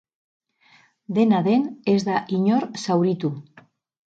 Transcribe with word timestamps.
Dena 1.17 1.41
den, 1.49 1.67
ez 1.93 1.99
da 2.09 2.17
inor 2.39 2.67
zauritu. 2.85 3.35